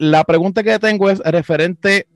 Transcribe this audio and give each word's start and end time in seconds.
la 0.00 0.24
pregunta 0.24 0.62
que 0.62 0.78
tengo 0.78 1.10
es 1.10 1.18
referente 1.18 2.06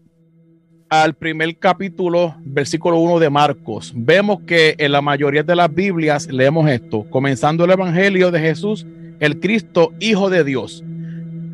al 0.88 1.12
primer 1.12 1.58
capítulo, 1.58 2.34
versículo 2.40 2.98
1 2.98 3.18
de 3.18 3.28
Marcos. 3.28 3.92
Vemos 3.94 4.40
que 4.46 4.74
en 4.78 4.90
la 4.90 5.02
mayoría 5.02 5.42
de 5.42 5.54
las 5.54 5.72
Biblias 5.72 6.26
leemos 6.32 6.70
esto, 6.70 7.04
comenzando 7.10 7.66
el 7.66 7.72
Evangelio 7.72 8.30
de 8.30 8.40
Jesús, 8.40 8.86
el 9.20 9.38
Cristo, 9.38 9.92
Hijo 10.00 10.30
de 10.30 10.44
Dios. 10.44 10.82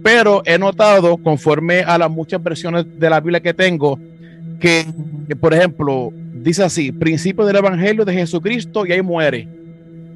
Pero 0.05 0.43
he 0.47 0.57
notado, 0.57 1.17
conforme 1.17 1.81
a 1.81 1.99
las 1.99 2.11
muchas 2.13 2.41
versiones 2.41 2.87
de 2.97 3.11
la 3.11 3.19
Biblia 3.19 3.41
que 3.41 3.53
tengo, 3.53 3.99
que, 4.61 4.87
por 5.41 5.53
ejemplo, 5.53 6.13
dice 6.33 6.63
así, 6.63 6.93
principio 6.93 7.45
del 7.45 7.57
Evangelio 7.57 8.05
de 8.05 8.15
Jesucristo 8.15 8.87
y 8.87 8.93
ahí 8.93 9.03
muere. 9.03 9.49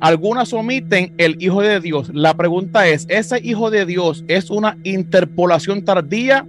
Algunas 0.00 0.52
omiten 0.52 1.14
el 1.18 1.36
Hijo 1.42 1.62
de 1.62 1.80
Dios. 1.80 2.10
La 2.12 2.34
pregunta 2.34 2.86
es, 2.88 3.06
¿ese 3.08 3.40
Hijo 3.42 3.70
de 3.70 3.86
Dios 3.86 4.24
es 4.28 4.50
una 4.50 4.76
interpolación 4.84 5.84
tardía 5.84 6.46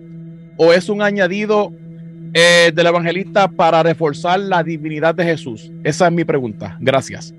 o 0.58 0.74
es 0.74 0.90
un 0.90 1.02
añadido 1.02 1.72
eh, 2.34 2.72
del 2.74 2.88
evangelista 2.88 3.48
para 3.48 3.82
reforzar 3.84 4.40
la 4.40 4.64
divinidad 4.64 5.16
de 5.16 5.24
Jesús? 5.24 5.72
Esa 5.84 6.08
es 6.08 6.14
mi 6.14 6.26
pregunta. 6.26 6.78
Gracias. 6.80 7.34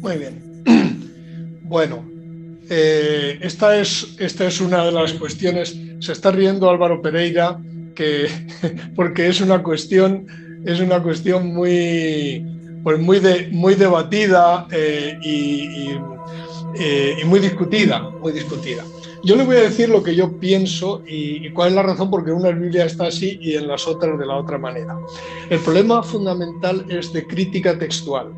Muy 0.00 0.16
bien. 0.16 0.54
Bueno, 1.66 2.04
eh, 2.68 3.38
esta, 3.40 3.80
es, 3.80 4.16
esta 4.18 4.46
es 4.46 4.60
una 4.60 4.84
de 4.84 4.92
las 4.92 5.14
cuestiones. 5.14 5.76
Se 5.98 6.12
está 6.12 6.30
riendo 6.30 6.68
Álvaro 6.68 7.00
Pereira 7.00 7.58
que, 7.94 8.28
porque 8.94 9.28
es 9.28 9.40
una 9.40 9.62
cuestión, 9.62 10.26
es 10.64 10.80
una 10.80 11.02
cuestión 11.02 11.54
muy, 11.54 12.44
pues 12.84 13.00
muy, 13.00 13.18
de, 13.18 13.48
muy 13.50 13.74
debatida 13.74 14.68
eh, 14.70 15.18
y, 15.22 15.90
y, 15.90 17.24
muy 17.24 17.40
discutida, 17.40 18.10
muy 18.20 18.32
discutida. 18.32 18.84
Yo 19.24 19.36
le 19.36 19.44
voy 19.44 19.56
a 19.56 19.62
decir 19.62 19.88
lo 19.88 20.02
que 20.02 20.14
yo 20.14 20.38
pienso 20.38 21.02
y, 21.06 21.48
cuál 21.50 21.70
es 21.70 21.74
la 21.76 21.82
razón 21.82 22.10
porque 22.10 22.30
en 22.30 22.36
una 22.36 22.50
Biblia 22.50 22.84
está 22.84 23.06
así 23.06 23.38
y 23.40 23.54
en 23.54 23.66
las 23.68 23.88
otras 23.88 24.18
de 24.18 24.26
la 24.26 24.36
otra 24.36 24.58
manera. 24.58 24.98
El 25.48 25.60
problema 25.60 26.02
fundamental 26.02 26.84
es 26.90 27.10
de 27.14 27.26
crítica 27.26 27.78
textual. 27.78 28.32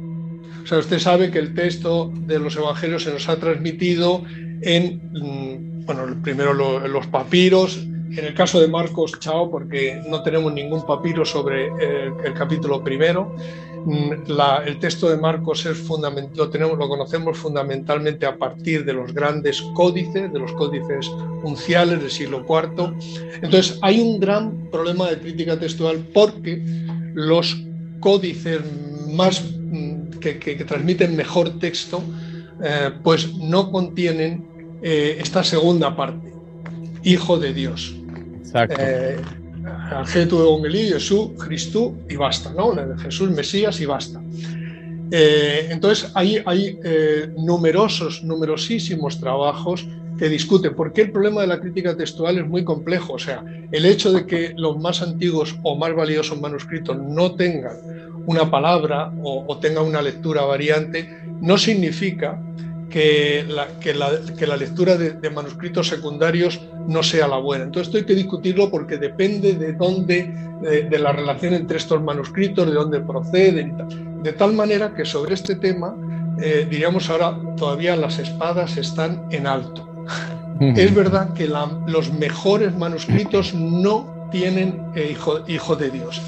O 0.62 0.66
sea, 0.66 0.78
usted 0.78 1.00
sabe 1.00 1.32
que 1.32 1.40
el 1.40 1.54
texto 1.54 2.12
de 2.14 2.38
los 2.38 2.54
evangelios 2.54 3.02
se 3.02 3.12
nos 3.12 3.28
ha 3.28 3.36
transmitido 3.36 4.22
en, 4.62 5.00
mm, 5.12 5.86
bueno, 5.86 6.02
primero 6.22 6.54
los 6.54 7.06
papiros, 7.08 7.84
en 8.10 8.24
el 8.24 8.34
caso 8.34 8.60
de 8.60 8.68
Marcos, 8.68 9.12
chao, 9.20 9.50
porque 9.50 10.00
no 10.08 10.22
tenemos 10.22 10.52
ningún 10.52 10.84
papiro 10.86 11.24
sobre 11.24 11.66
el 12.24 12.34
capítulo 12.34 12.82
primero. 12.82 13.34
Mm, 13.86 14.12
el 14.66 14.80
texto 14.80 15.08
de 15.08 15.16
Marcos 15.16 15.64
es 15.64 15.88
lo, 16.34 16.50
tenemos, 16.50 16.76
lo 16.76 16.88
conocemos 16.88 17.38
fundamentalmente 17.38 18.26
a 18.26 18.36
partir 18.36 18.84
de 18.84 18.92
los 18.92 19.14
grandes 19.14 19.62
códices, 19.74 20.32
de 20.32 20.38
los 20.40 20.50
códices 20.52 21.08
unciales 21.44 22.00
del 22.00 22.10
siglo 22.10 22.44
IV. 22.48 22.94
Entonces, 23.42 23.78
hay 23.82 24.00
un 24.00 24.18
gran 24.18 24.68
problema 24.72 25.08
de 25.08 25.20
crítica 25.20 25.56
textual 25.56 26.04
porque 26.12 26.60
los 27.14 27.56
códices 28.00 28.60
más 29.08 29.40
mm, 29.40 30.18
que, 30.18 30.64
transmiten 30.66 31.14
mejor 31.14 31.60
texto, 31.60 32.02
eh, 32.64 32.90
pues 33.04 33.36
no 33.36 33.70
contienen 33.70 34.48
eh, 34.82 35.18
esta 35.20 35.44
segunda 35.44 35.94
parte, 35.94 36.32
Hijo 37.04 37.38
de 37.38 37.54
Dios. 37.54 37.95
Exacto. 38.64 38.82
Eh, 38.82 39.20
Evangelio, 39.90 40.94
Jesús, 40.94 41.30
Cristo 41.38 41.94
y 42.08 42.16
basta, 42.16 42.52
¿no? 42.52 42.74
Jesús, 42.98 43.30
Mesías 43.30 43.80
y 43.80 43.86
basta. 43.86 44.20
Eh, 45.10 45.68
entonces 45.70 46.10
hay, 46.14 46.42
eh, 46.84 47.28
numerosos, 47.36 48.22
numerosísimos 48.24 49.20
trabajos 49.20 49.86
que 50.18 50.28
discuten, 50.28 50.74
porque 50.74 51.02
el 51.02 51.12
problema 51.12 51.42
de 51.42 51.46
la 51.48 51.60
crítica 51.60 51.96
textual 51.96 52.38
es 52.38 52.46
muy 52.46 52.64
complejo. 52.64 53.14
O 53.14 53.18
sea, 53.18 53.44
el 53.70 53.84
hecho 53.84 54.12
de 54.12 54.26
que 54.26 54.54
los 54.56 54.78
más 54.78 55.02
antiguos 55.02 55.54
o 55.62 55.76
más 55.76 55.94
valiosos 55.94 56.40
manuscritos 56.40 56.96
no 56.96 57.34
tengan 57.34 57.76
una 58.26 58.50
palabra 58.50 59.12
o 59.22 59.58
tengan 59.58 59.84
una 59.84 60.02
lectura 60.02 60.42
variante, 60.42 61.08
no 61.40 61.58
significa 61.58 62.40
que 62.90 63.44
la, 63.48 63.66
que 63.80 63.94
la, 63.94 64.10
que 64.38 64.46
la 64.46 64.56
lectura 64.56 64.96
de, 64.96 65.30
manuscritos 65.30 65.88
secundarios 65.88 66.60
no 66.86 67.02
sea 67.02 67.26
la 67.26 67.38
buena. 67.38 67.64
Entonces 67.64 67.88
esto 67.88 67.98
hay 67.98 68.04
que 68.04 68.14
discutirlo 68.14 68.70
porque 68.70 68.96
depende 68.96 69.54
de 69.54 69.72
dónde, 69.72 70.32
de, 70.60 70.98
la 70.98 71.12
relación 71.12 71.54
entre 71.54 71.78
estos 71.78 72.02
manuscritos, 72.02 72.66
de 72.66 72.74
dónde 72.74 73.00
proceden, 73.00 73.76
de 74.22 74.32
tal 74.32 74.52
manera 74.52 74.94
que 74.94 75.04
sobre 75.04 75.34
este 75.34 75.56
tema, 75.56 75.94
eh, 76.40 76.66
diríamos 76.68 77.10
ahora, 77.10 77.36
todavía 77.56 77.96
las 77.96 78.18
espadas 78.18 78.76
están 78.76 79.26
en 79.30 79.46
alto. 79.46 79.88
Es 80.60 80.94
verdad 80.94 81.34
que 81.34 81.48
los 81.86 82.12
mejores 82.12 82.74
manuscritos 82.76 83.52
no 83.52 84.28
tienen 84.30 84.82
eh, 84.94 85.08
hijo, 85.12 85.40
hijo 85.46 85.76
de 85.76 85.90
Dios. 85.90 86.22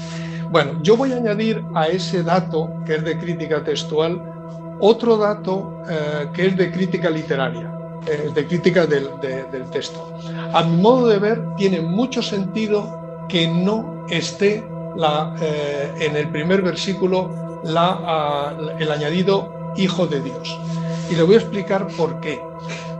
Bueno, 0.51 0.79
yo 0.83 0.97
voy 0.97 1.13
a 1.13 1.17
añadir 1.17 1.61
a 1.75 1.87
ese 1.87 2.23
dato 2.23 2.71
que 2.85 2.95
es 2.95 3.03
de 3.03 3.17
crítica 3.17 3.63
textual 3.63 4.21
otro 4.79 5.17
dato 5.17 5.81
eh, 5.89 6.27
que 6.33 6.47
es 6.47 6.57
de 6.57 6.71
crítica 6.71 7.09
literaria, 7.09 7.71
eh, 8.07 8.31
de 8.33 8.47
crítica 8.47 8.85
del, 8.85 9.09
texto. 9.71 10.13
A 10.53 10.63
mi 10.63 10.81
modo 10.81 11.07
de 11.07 11.19
ver, 11.19 11.55
tiene 11.55 11.81
mucho 11.81 12.21
sentido 12.21 13.25
que 13.27 13.47
no 13.47 14.05
esté 14.09 14.65
la, 14.95 15.35
eh, 15.41 15.93
en 15.99 16.15
el 16.15 16.29
primer 16.29 16.61
versículo 16.61 17.59
la, 17.63 18.55
el 18.79 18.91
añadido 18.91 19.53
Hijo 19.75 20.07
de 20.07 20.21
Dios. 20.21 20.57
Y 21.11 21.15
le 21.15 21.23
voy 21.23 21.35
a 21.35 21.39
explicar 21.39 21.87
por 21.95 22.19
qué. 22.21 22.41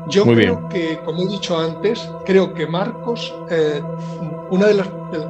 Yo 0.07 0.23
creo 0.23 0.69
que, 0.69 0.99
como 1.03 1.23
he 1.23 1.27
dicho 1.27 1.57
antes, 1.59 2.09
creo 2.25 2.53
que 2.53 2.65
Marcos, 2.65 3.33
una 4.49 4.67
de 4.67 4.73
las, 4.73 4.87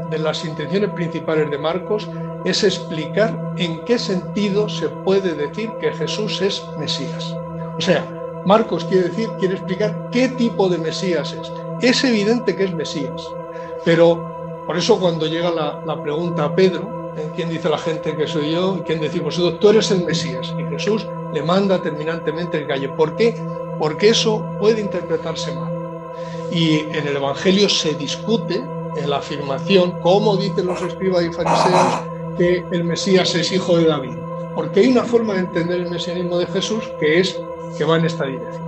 de 0.10 0.20
las 0.20 0.46
intenciones 0.46 0.90
principales 0.92 1.50
de 1.50 1.58
Marcos 1.58 2.08
es 2.46 2.64
explicar 2.64 3.54
en 3.58 3.84
qué 3.86 3.98
sentido 4.00 4.70
se 4.70 4.90
puede 4.90 5.34
decir 5.34 5.72
que 5.80 5.92
Jesús 5.92 6.42
es 6.42 6.64
Mesías. 6.78 7.36
O 7.78 7.82
sea, 7.82 8.06
Marcos 8.46 8.86
quiere 8.86 9.10
decir, 9.10 9.30
quiere 9.40 9.56
explicar 9.56 10.10
qué 10.12 10.30
tipo 10.30 10.70
de 10.70 10.78
Mesías 10.78 11.34
es. 11.34 11.52
Es 11.82 12.04
evidente 12.04 12.56
que 12.56 12.66
es 12.66 12.74
Mesías, 12.74 13.28
pero 13.86 14.64
por 14.66 14.78
eso 14.78 15.00
cuando 15.00 15.26
llega 15.26 15.50
la, 15.52 16.04
pregunta 16.04 16.46
a 16.46 16.56
Pedro, 16.56 17.12
¿eh? 17.18 17.30
¿quién 17.36 17.50
dice 17.50 17.70
la 17.70 17.78
gente 17.78 18.16
que 18.16 18.28
soy 18.28 18.52
yo? 18.52 18.78
¿Y 18.78 18.82
quién 18.82 19.02
decimos 19.02 19.38
vosotros? 19.38 19.60
Tú 19.60 19.70
eres 19.70 19.92
el 19.92 20.06
Mesías. 20.06 20.54
Y 20.60 20.64
Jesús 20.70 21.08
le 21.34 21.42
manda 21.42 21.82
terminantemente 21.82 22.60
el 22.60 22.68
gallo. 22.68 22.96
¿Por 22.96 23.16
qué? 23.16 23.36
Porque 23.80 24.10
eso 24.10 24.46
puede 24.60 24.82
interpretarse 24.82 25.56
mal. 25.56 25.72
Y 26.52 26.80
en 26.80 27.08
el 27.08 27.16
Evangelio 27.16 27.70
se 27.70 27.94
discute 27.96 28.64
en 28.96 29.10
la 29.10 29.18
afirmación, 29.18 30.00
como 30.02 30.38
dicen 30.38 30.66
los 30.66 30.82
escribas 30.82 31.24
y 31.24 31.32
fariseos, 31.32 32.02
el 32.40 32.84
Mesías 32.84 33.36
es 33.36 33.52
hijo 33.52 33.78
de 33.78 33.86
David, 33.86 34.16
porque 34.56 34.82
hay 34.82 34.88
una 34.88 35.04
forma 35.04 35.34
de 35.34 35.40
entender 35.42 35.82
el 35.82 35.90
mesianismo 35.90 36.38
de 36.38 36.48
Jesús 36.48 36.90
que 37.00 37.20
es 37.20 37.40
que 37.78 37.84
va 37.84 37.98
en 37.98 38.06
esta 38.06 38.26
dirección. 38.26 38.64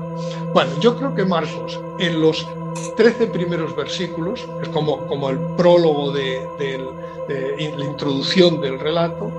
Bueno, 0.54 0.72
yo 0.80 0.96
creo 0.98 1.16
que 1.16 1.26
Marcos 1.26 1.80
en 1.98 2.22
los 2.22 2.48
13 2.96 3.28
primeros 3.28 3.76
versículos, 3.76 4.46
es 4.62 4.70
como, 4.70 4.98
como 5.08 5.30
el 5.30 5.38
prólogo 5.58 6.12
de, 6.12 6.42
la 7.78 7.86
introducción 7.86 8.60
del 8.62 8.80
relato, 8.80 9.32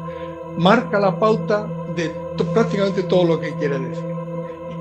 marca 0.56 0.98
la 0.98 1.18
pauta 1.18 1.68
de 1.94 2.10
prácticamente 2.54 3.02
todo 3.02 3.24
lo 3.24 3.40
que 3.40 3.52
quiere 3.54 3.78
decir, 3.78 4.14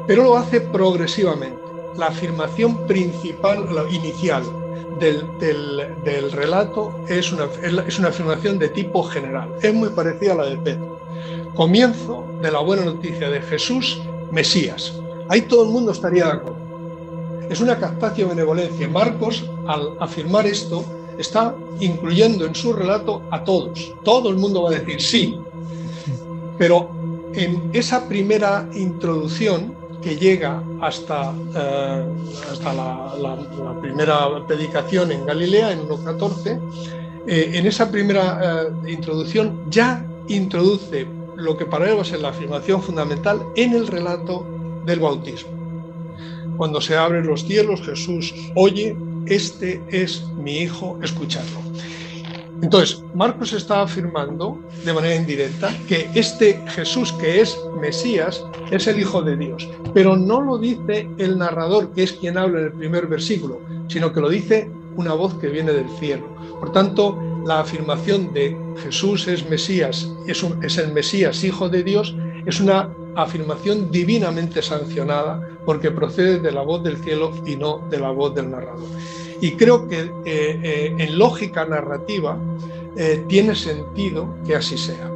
pero 0.08 0.24
lo 0.24 0.38
hace 0.38 0.62
progresivamente. 0.62 1.60
La 1.98 2.08
afirmación 2.08 2.88
principal, 2.88 3.76
la 3.76 3.84
inicial, 3.90 4.44
del, 5.00 6.32
relato 6.32 6.94
es 7.08 7.32
una, 7.32 7.48
es 7.88 8.00
una 8.00 8.10
afirmación 8.10 8.60
de 8.60 8.70
tipo 8.70 9.04
general, 9.04 9.50
es 9.62 9.74
muy 9.74 9.90
parecida 9.90 10.34
a 10.34 10.36
la 10.36 10.46
de 10.46 10.58
Pedro. 10.58 11.00
Comienzo 11.56 12.26
de 12.42 12.52
la 12.52 12.60
buena 12.60 12.86
noticia 12.86 13.30
de 13.30 13.42
Jesús, 13.42 14.02
Mesías. 14.32 14.94
Ahí 15.28 15.42
todo 15.42 15.64
el 15.64 15.70
mundo 15.70 15.92
estaría 15.92 16.26
de 16.26 16.32
acuerdo. 16.32 16.62
Es 17.50 17.60
una 17.60 17.78
captación 17.78 18.30
benevolencia. 18.30 18.88
Marcos, 18.88 19.44
al 19.68 19.98
afirmar 20.00 20.46
esto, 20.46 20.86
está 21.18 21.54
incluyendo 21.80 22.46
en 22.46 22.56
su 22.56 22.74
relato 22.74 23.22
a 23.32 23.44
todos. 23.44 23.94
Todo 24.04 24.30
el 24.30 24.38
mundo 24.38 24.64
va 24.64 24.70
a 24.70 24.80
decir 24.80 25.02
sí. 25.02 25.40
Pero 26.58 26.90
en 27.34 27.70
esa 27.74 28.08
primera 28.08 28.68
introducción, 28.74 29.76
que 30.02 30.16
llega 30.16 30.64
hasta, 30.82 31.34
eh, 31.56 32.06
hasta 32.52 32.74
la, 32.74 33.78
primera 33.82 34.46
predicación 34.48 35.12
en 35.12 35.26
Galilea, 35.26 35.72
en 35.72 35.88
1.14, 35.88 36.60
eh, 37.28 37.52
en 37.54 37.66
esa 37.66 37.90
primera 37.92 38.66
eh, 38.86 38.92
introducción 38.92 39.70
ya 39.70 40.06
introduce 40.28 41.08
lo 41.36 41.58
que 41.58 41.66
para 41.66 41.90
él 41.90 41.98
va 41.98 42.02
a 42.02 42.06
ser 42.06 42.20
la 42.20 42.30
afirmación 42.30 42.82
fundamental 42.82 43.42
en 43.56 43.74
el 43.74 43.88
relato 43.88 44.46
del 44.86 45.00
bautismo. 45.00 45.52
Cuando 46.58 46.82
se 46.82 46.96
abren 46.96 47.26
los 47.26 47.44
cielos, 47.44 47.82
Jesús 47.82 48.34
oye, 48.56 48.96
este 49.26 49.82
es 49.90 50.24
mi 50.38 50.58
hijo, 50.58 51.00
escuchadlo. 51.02 51.71
Entonces, 52.62 53.04
Marcos 53.16 53.54
está 53.54 53.82
afirmando 53.82 54.60
de 54.86 54.94
manera 54.94 55.16
indirecta 55.16 55.74
que 55.88 56.10
este 56.14 56.62
Jesús 56.68 57.12
que 57.14 57.42
es 57.42 57.58
Mesías 57.80 58.46
es 58.70 58.86
el 58.88 59.00
Hijo 59.00 59.22
de 59.22 59.36
Dios, 59.36 59.68
pero 59.94 60.16
no 60.16 60.42
lo 60.42 60.58
dice 60.58 61.10
el 61.18 61.38
narrador, 61.38 61.92
que 61.94 62.04
es 62.04 62.14
quien 62.14 62.38
habla 62.38 62.60
en 62.60 62.66
el 62.66 62.74
primer 62.74 63.08
versículo, 63.08 63.60
sino 63.88 64.14
que 64.14 64.22
lo 64.22 64.30
dice 64.30 64.70
una 64.96 65.14
voz 65.14 65.34
que 65.36 65.48
viene 65.48 65.72
del 65.72 65.90
cielo. 66.00 66.26
Por 66.60 66.72
tanto, 66.72 67.18
la 67.46 67.62
afirmación 67.62 68.32
de 68.34 68.56
Jesús 68.84 69.28
es 69.28 69.50
Mesías, 69.50 70.08
es, 70.28 70.78
el 70.78 70.94
Mesías, 70.94 71.44
Hijo 71.44 71.70
de 71.70 71.84
Dios, 71.84 72.16
es 72.46 72.60
una 72.60 72.90
afirmación 73.16 73.92
divinamente 73.92 74.62
sancionada 74.62 75.48
porque 75.66 75.92
procede 75.92 76.40
de 76.40 76.52
la 76.52 76.62
voz 76.62 76.84
del 76.84 76.98
cielo 76.98 77.32
y 77.46 77.56
no 77.56 77.80
de 77.90 78.00
la 78.00 78.12
voz 78.12 78.36
del 78.36 78.52
narrador. 78.52 78.88
Y 79.42 79.54
creo 79.54 79.88
que 79.88 80.02
eh, 80.02 80.12
eh, 80.26 80.96
en 80.98 81.18
lógica 81.18 81.66
narrativa 81.66 82.38
eh, 82.96 83.26
tiene 83.28 83.56
sentido 83.56 84.36
que 84.46 84.56
así 84.56 84.78
sea. 84.78 85.12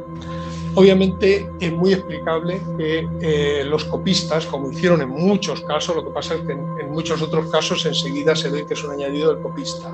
Obviamente 0.74 1.48
es 1.58 1.72
muy 1.72 1.94
explicable 1.94 2.60
que 2.76 3.64
los 3.64 3.84
copistas, 3.84 4.44
como 4.44 4.70
hicieron 4.70 5.00
en 5.00 5.08
muchos 5.08 5.62
casos, 5.62 5.96
lo 5.96 6.04
que 6.04 6.10
pasa 6.10 6.34
es 6.34 6.42
que 6.42 6.52
en, 6.52 6.90
muchos 6.90 7.22
otros 7.22 7.50
casos 7.50 7.86
enseguida 7.86 8.36
se 8.36 8.50
ve 8.50 8.66
que 8.66 8.74
es 8.74 8.84
un 8.84 8.90
añadido 8.90 9.32
del 9.32 9.42
copista. 9.42 9.90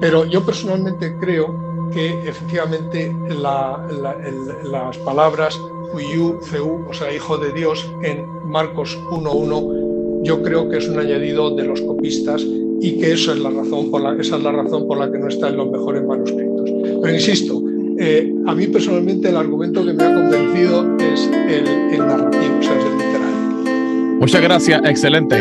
Pero 0.00 0.24
yo 0.24 0.42
personalmente 0.44 1.16
creo 1.18 1.90
que 1.92 2.26
efectivamente 2.26 3.14
las 3.28 4.96
palabras 4.98 5.58
o 5.58 6.94
sea, 6.94 7.12
hijo 7.14 7.38
de 7.38 7.52
Dios, 7.52 7.86
en 8.02 8.26
Marcos 8.46 8.98
1.1, 9.10 10.22
yo 10.22 10.42
creo 10.42 10.68
que 10.68 10.78
es 10.78 10.88
un 10.88 10.98
añadido 10.98 11.54
de 11.54 11.64
los 11.64 11.80
copistas 11.82 12.42
y 12.80 12.98
que 12.98 13.12
eso 13.12 13.32
es 13.32 13.38
la 13.38 13.50
razón 13.50 13.90
por 13.90 14.02
la, 14.02 14.20
esa 14.20 14.36
es 14.36 14.42
la 14.42 14.52
razón 14.52 14.86
por 14.86 14.98
la 14.98 15.10
que 15.10 15.18
no 15.18 15.28
está 15.28 15.48
en 15.48 15.56
los 15.56 15.70
mejores 15.70 16.04
manuscritos. 16.04 16.70
Pero 17.02 17.14
insisto, 17.14 17.62
eh, 17.98 18.32
a 18.46 18.54
mí 18.54 18.66
personalmente 18.66 19.28
el 19.28 19.36
argumento 19.36 19.84
que 19.84 19.92
me 19.92 20.04
ha 20.04 20.14
convencido 20.14 20.96
es 20.98 21.30
el, 21.32 21.66
el 21.66 21.98
narrativo, 21.98 22.58
o 22.58 22.62
sea, 22.62 22.78
es 22.78 22.84
el 22.84 22.92
literario. 22.92 24.18
Muchas 24.20 24.42
gracias, 24.42 24.80
excelente. 24.84 25.36